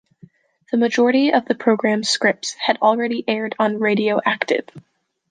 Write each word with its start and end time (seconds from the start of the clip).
The 0.71 0.77
majority 0.79 1.29
of 1.31 1.45
the 1.45 1.53
programme's 1.53 2.09
scripts 2.09 2.53
had 2.53 2.77
already 2.81 3.23
aired 3.27 3.53
on 3.59 3.77
"Radio 3.77 4.19
Active". 4.25 4.65